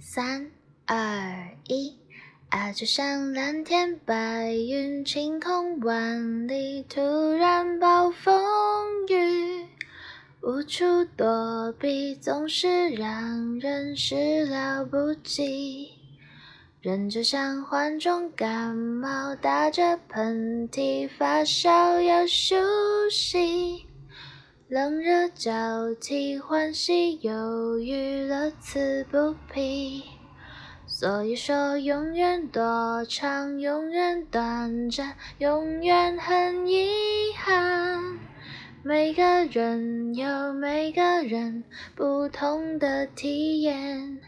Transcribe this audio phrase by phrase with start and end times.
[0.00, 0.50] 三
[0.86, 1.96] 二一，
[2.50, 2.72] 啊！
[2.72, 8.32] 就像蓝天白云，晴空万里，突然暴风
[9.08, 9.66] 雨，
[10.40, 15.90] 无处躲避，总是让人始料不及。
[16.80, 22.56] 人就像患重感冒，打着喷嚏，发烧要休
[23.10, 23.87] 息。
[24.68, 30.02] 冷热交替，欢喜忧郁，乐此不疲。
[30.86, 36.86] 所以说，永远多长，永远短暂，永远很遗
[37.34, 38.18] 憾。
[38.82, 41.64] 每个人有每个人
[41.94, 44.20] 不同的体验，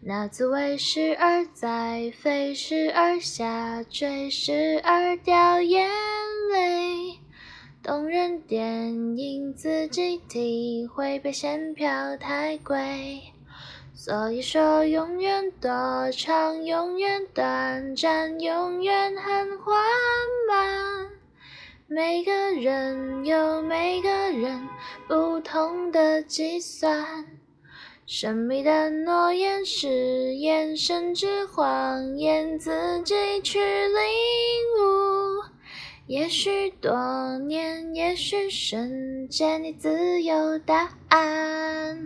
[0.00, 5.90] 那滋味时而在飞，时而下坠，时而掉眼
[6.52, 7.01] 泪。
[7.82, 13.20] 动人电影自己体会，被嫌票太贵。
[13.92, 15.68] 所以说，永远多
[16.12, 19.74] 长，永远短暂，永远很缓
[20.48, 21.10] 慢。
[21.88, 24.68] 每个人有每个人
[25.08, 27.26] 不同的计算，
[28.06, 33.98] 神秘的诺言、誓言，甚至谎言，自己去领
[34.78, 35.21] 悟。
[36.12, 42.01] 也许多年，也许瞬间，你自有答案。